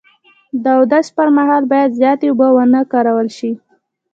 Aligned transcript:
د 0.63 0.65
اودس 0.77 1.07
پر 1.17 1.27
مهال 1.37 1.63
باید 1.71 1.95
زیاتې 1.99 2.25
اوبه 2.29 2.47
و 2.51 2.57
نه 2.73 2.81
کارول 2.91 3.27
شي. 3.37 3.51